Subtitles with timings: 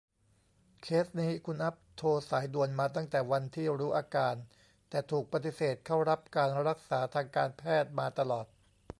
[0.83, 4.35] เคสนี้คุณอัพโทรสายด่วนมาตั้งแต่วันที่รู้อาการ
[4.89, 8.45] แต่ถูกปฎิเสธเข้ารับการรักษาทางการแพทย์มาตลอด